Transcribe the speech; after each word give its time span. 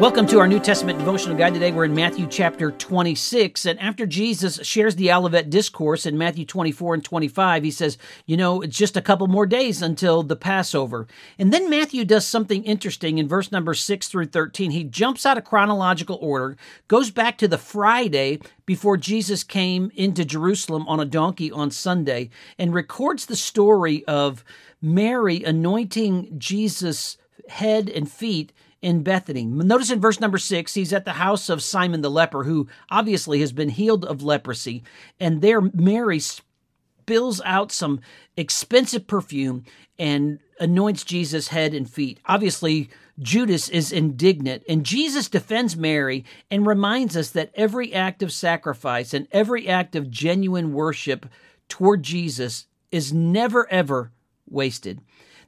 Welcome 0.00 0.26
to 0.26 0.40
our 0.40 0.48
New 0.48 0.58
Testament 0.58 0.98
devotional 0.98 1.36
guide. 1.36 1.54
Today 1.54 1.70
we're 1.70 1.84
in 1.84 1.94
Matthew 1.94 2.26
chapter 2.26 2.72
26. 2.72 3.64
And 3.64 3.78
after 3.78 4.06
Jesus 4.06 4.58
shares 4.64 4.96
the 4.96 5.12
Olivet 5.12 5.50
Discourse 5.50 6.04
in 6.04 6.18
Matthew 6.18 6.44
24 6.44 6.94
and 6.94 7.04
25, 7.04 7.62
he 7.62 7.70
says, 7.70 7.96
You 8.26 8.36
know, 8.36 8.60
it's 8.60 8.76
just 8.76 8.96
a 8.96 9.00
couple 9.00 9.28
more 9.28 9.46
days 9.46 9.82
until 9.82 10.24
the 10.24 10.34
Passover. 10.34 11.06
And 11.38 11.52
then 11.52 11.70
Matthew 11.70 12.04
does 12.04 12.26
something 12.26 12.64
interesting 12.64 13.18
in 13.18 13.28
verse 13.28 13.52
number 13.52 13.72
6 13.72 14.08
through 14.08 14.26
13. 14.26 14.72
He 14.72 14.82
jumps 14.82 15.24
out 15.24 15.38
of 15.38 15.44
chronological 15.44 16.18
order, 16.20 16.56
goes 16.88 17.12
back 17.12 17.38
to 17.38 17.46
the 17.46 17.56
Friday 17.56 18.40
before 18.66 18.96
Jesus 18.96 19.44
came 19.44 19.92
into 19.94 20.24
Jerusalem 20.24 20.88
on 20.88 20.98
a 20.98 21.04
donkey 21.04 21.52
on 21.52 21.70
Sunday, 21.70 22.30
and 22.58 22.74
records 22.74 23.26
the 23.26 23.36
story 23.36 24.04
of 24.06 24.44
Mary 24.82 25.44
anointing 25.44 26.36
Jesus' 26.36 27.16
head 27.48 27.88
and 27.88 28.10
feet 28.10 28.52
in 28.84 29.02
Bethany. 29.02 29.46
Notice 29.46 29.90
in 29.90 29.98
verse 29.98 30.20
number 30.20 30.36
six, 30.36 30.74
he's 30.74 30.92
at 30.92 31.06
the 31.06 31.14
house 31.14 31.48
of 31.48 31.62
Simon 31.62 32.02
the 32.02 32.10
leper, 32.10 32.44
who 32.44 32.68
obviously 32.90 33.40
has 33.40 33.50
been 33.50 33.70
healed 33.70 34.04
of 34.04 34.22
leprosy. 34.22 34.84
And 35.18 35.40
there, 35.40 35.62
Mary 35.62 36.20
spills 36.20 37.40
out 37.46 37.72
some 37.72 38.00
expensive 38.36 39.06
perfume 39.06 39.64
and 39.98 40.38
anoints 40.60 41.02
Jesus' 41.02 41.48
head 41.48 41.72
and 41.72 41.88
feet. 41.88 42.20
Obviously, 42.26 42.90
Judas 43.18 43.70
is 43.70 43.90
indignant, 43.90 44.62
and 44.68 44.84
Jesus 44.84 45.30
defends 45.30 45.76
Mary 45.76 46.26
and 46.50 46.66
reminds 46.66 47.16
us 47.16 47.30
that 47.30 47.52
every 47.54 47.94
act 47.94 48.22
of 48.22 48.32
sacrifice 48.32 49.14
and 49.14 49.26
every 49.32 49.66
act 49.66 49.96
of 49.96 50.10
genuine 50.10 50.74
worship 50.74 51.24
toward 51.70 52.02
Jesus 52.02 52.66
is 52.92 53.14
never, 53.14 53.66
ever 53.70 54.12
wasted. 54.48 55.00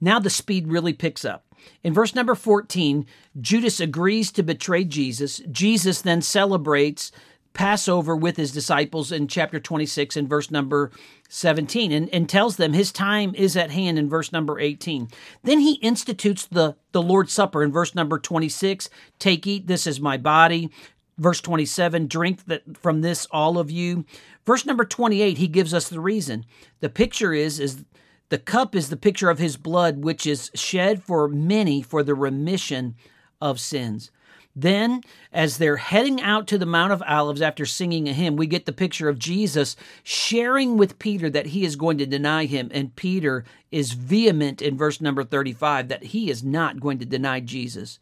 Now 0.00 0.18
the 0.18 0.30
speed 0.30 0.68
really 0.68 0.92
picks 0.92 1.24
up. 1.24 1.44
In 1.82 1.94
verse 1.94 2.14
number 2.14 2.34
14, 2.34 3.06
Judas 3.40 3.80
agrees 3.80 4.30
to 4.32 4.42
betray 4.42 4.84
Jesus. 4.84 5.40
Jesus 5.50 6.02
then 6.02 6.20
celebrates 6.20 7.10
Passover 7.54 8.16
with 8.16 8.36
his 8.36 8.50
disciples 8.50 9.12
in 9.12 9.28
chapter 9.28 9.60
26 9.60 10.16
and 10.16 10.28
verse 10.28 10.50
number 10.50 10.90
17 11.28 11.92
and, 11.92 12.12
and 12.12 12.28
tells 12.28 12.56
them 12.56 12.72
his 12.72 12.90
time 12.90 13.32
is 13.36 13.56
at 13.56 13.70
hand 13.70 13.96
in 13.96 14.08
verse 14.08 14.32
number 14.32 14.58
18. 14.58 15.08
Then 15.44 15.60
he 15.60 15.74
institutes 15.74 16.46
the, 16.46 16.76
the 16.90 17.02
Lord's 17.02 17.32
Supper 17.32 17.62
in 17.62 17.70
verse 17.72 17.94
number 17.94 18.18
26 18.18 18.90
Take, 19.20 19.46
eat, 19.46 19.68
this 19.68 19.86
is 19.86 20.00
my 20.00 20.16
body. 20.16 20.70
Verse 21.16 21.40
27 21.40 22.08
Drink 22.08 22.44
that, 22.46 22.76
from 22.76 23.02
this, 23.02 23.26
all 23.30 23.56
of 23.56 23.70
you. 23.70 24.04
Verse 24.44 24.66
number 24.66 24.84
28, 24.84 25.38
he 25.38 25.48
gives 25.48 25.72
us 25.72 25.88
the 25.88 26.00
reason. 26.00 26.44
The 26.80 26.90
picture 26.90 27.32
is, 27.32 27.60
is 27.60 27.84
the 28.28 28.38
cup 28.38 28.74
is 28.74 28.88
the 28.88 28.96
picture 28.96 29.30
of 29.30 29.38
his 29.38 29.56
blood, 29.56 30.04
which 30.04 30.26
is 30.26 30.50
shed 30.54 31.02
for 31.02 31.28
many 31.28 31.82
for 31.82 32.02
the 32.02 32.14
remission 32.14 32.94
of 33.40 33.60
sins. 33.60 34.10
Then, 34.56 35.00
as 35.32 35.58
they're 35.58 35.78
heading 35.78 36.20
out 36.20 36.46
to 36.48 36.58
the 36.58 36.66
Mount 36.66 36.92
of 36.92 37.02
Olives 37.02 37.42
after 37.42 37.66
singing 37.66 38.08
a 38.08 38.12
hymn, 38.12 38.36
we 38.36 38.46
get 38.46 38.66
the 38.66 38.72
picture 38.72 39.08
of 39.08 39.18
Jesus 39.18 39.74
sharing 40.04 40.76
with 40.76 41.00
Peter 41.00 41.28
that 41.30 41.46
he 41.46 41.64
is 41.64 41.74
going 41.74 41.98
to 41.98 42.06
deny 42.06 42.44
him. 42.44 42.70
And 42.72 42.94
Peter 42.94 43.44
is 43.72 43.92
vehement 43.92 44.62
in 44.62 44.76
verse 44.76 45.00
number 45.00 45.24
35 45.24 45.88
that 45.88 46.04
he 46.04 46.30
is 46.30 46.44
not 46.44 46.78
going 46.78 46.98
to 47.00 47.04
deny 47.04 47.40
Jesus. 47.40 47.98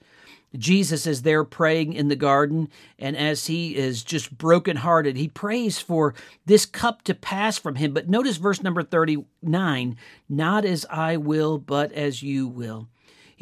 Jesus 0.56 1.06
is 1.06 1.22
there 1.22 1.44
praying 1.44 1.94
in 1.94 2.08
the 2.08 2.16
garden, 2.16 2.68
and 2.98 3.16
as 3.16 3.46
he 3.46 3.74
is 3.74 4.02
just 4.02 4.36
brokenhearted, 4.36 5.16
he 5.16 5.28
prays 5.28 5.78
for 5.78 6.14
this 6.44 6.66
cup 6.66 7.02
to 7.04 7.14
pass 7.14 7.56
from 7.56 7.76
him. 7.76 7.94
But 7.94 8.10
notice 8.10 8.36
verse 8.36 8.62
number 8.62 8.82
39 8.82 9.96
not 10.28 10.64
as 10.64 10.84
I 10.90 11.16
will, 11.16 11.56
but 11.58 11.92
as 11.92 12.22
you 12.22 12.46
will. 12.46 12.88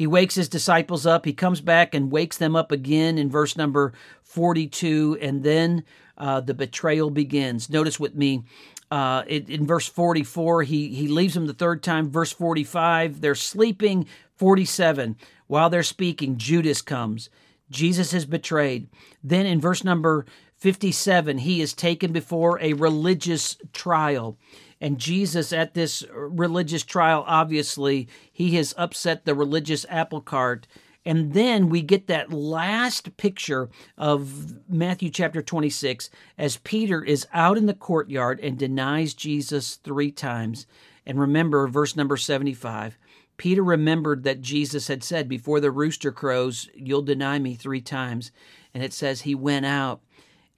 He 0.01 0.07
wakes 0.07 0.33
his 0.33 0.49
disciples 0.49 1.05
up. 1.05 1.25
He 1.25 1.33
comes 1.33 1.61
back 1.61 1.93
and 1.93 2.11
wakes 2.11 2.35
them 2.35 2.55
up 2.55 2.71
again 2.71 3.19
in 3.19 3.29
verse 3.29 3.55
number 3.55 3.93
42, 4.23 5.19
and 5.21 5.43
then 5.43 5.83
uh, 6.17 6.41
the 6.41 6.55
betrayal 6.55 7.11
begins. 7.11 7.69
Notice 7.69 7.99
with 7.99 8.15
me 8.15 8.43
uh, 8.89 9.21
in 9.27 9.67
verse 9.67 9.87
44, 9.87 10.63
he, 10.63 10.87
he 10.95 11.07
leaves 11.07 11.35
them 11.35 11.45
the 11.45 11.53
third 11.53 11.83
time. 11.83 12.09
Verse 12.09 12.31
45, 12.31 13.21
they're 13.21 13.35
sleeping. 13.35 14.07
47, 14.37 15.17
while 15.45 15.69
they're 15.69 15.83
speaking, 15.83 16.35
Judas 16.35 16.81
comes. 16.81 17.29
Jesus 17.69 18.11
is 18.11 18.25
betrayed. 18.25 18.87
Then 19.23 19.45
in 19.45 19.61
verse 19.61 19.83
number 19.83 20.25
57, 20.61 21.39
he 21.39 21.59
is 21.59 21.73
taken 21.73 22.11
before 22.11 22.61
a 22.61 22.73
religious 22.73 23.57
trial. 23.73 24.37
And 24.79 24.99
Jesus, 24.99 25.51
at 25.51 25.73
this 25.73 26.05
religious 26.13 26.83
trial, 26.83 27.23
obviously, 27.25 28.07
he 28.31 28.55
has 28.57 28.75
upset 28.77 29.25
the 29.25 29.33
religious 29.33 29.87
apple 29.89 30.21
cart. 30.21 30.67
And 31.03 31.33
then 31.33 31.69
we 31.69 31.81
get 31.81 32.05
that 32.07 32.31
last 32.31 33.17
picture 33.17 33.71
of 33.97 34.69
Matthew 34.69 35.09
chapter 35.09 35.41
26 35.41 36.11
as 36.37 36.57
Peter 36.57 37.03
is 37.03 37.25
out 37.33 37.57
in 37.57 37.65
the 37.65 37.73
courtyard 37.73 38.39
and 38.39 38.55
denies 38.55 39.15
Jesus 39.15 39.77
three 39.77 40.11
times. 40.11 40.67
And 41.07 41.19
remember, 41.19 41.67
verse 41.67 41.95
number 41.95 42.17
75 42.17 42.99
Peter 43.37 43.63
remembered 43.63 44.23
that 44.23 44.41
Jesus 44.41 44.87
had 44.87 45.03
said, 45.03 45.27
Before 45.27 45.59
the 45.59 45.71
rooster 45.71 46.11
crows, 46.11 46.69
you'll 46.75 47.01
deny 47.01 47.39
me 47.39 47.55
three 47.55 47.81
times. 47.81 48.31
And 48.71 48.83
it 48.83 48.93
says 48.93 49.21
he 49.21 49.33
went 49.33 49.65
out 49.65 50.01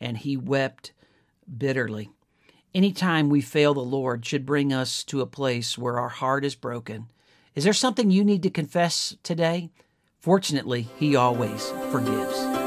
and 0.04 0.18
he 0.18 0.36
wept 0.36 0.92
bitterly. 1.58 2.10
Any 2.76 2.92
time 2.92 3.30
we 3.30 3.42
fail 3.42 3.74
the 3.74 3.80
Lord 3.80 4.26
should 4.26 4.46
bring 4.46 4.74
us 4.74 5.04
to 5.06 5.22
a 5.22 5.26
place 5.26 5.78
where 5.78 5.98
our 5.98 6.10
heart 6.10 6.44
is 6.44 6.56
broken. 6.56 7.08
Is 7.56 7.64
there 7.64 7.74
something 7.74 8.12
you 8.12 8.26
need 8.26 8.44
to 8.44 8.50
confess 8.50 9.16
today? 9.24 9.70
Fortunately, 10.20 10.88
he 11.00 11.16
always 11.16 11.70
forgives. 11.90 12.63